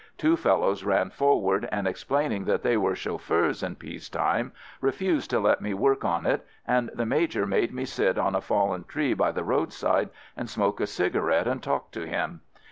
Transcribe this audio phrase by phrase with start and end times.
[0.17, 5.39] Two fellows ran forward, and explaining that they were chauffeurs in peace time, refused to
[5.39, 9.13] let me work on it, and the Major made me sit on a fallen tree
[9.13, 12.41] by the roadside and smoke a cigarette and talk to him.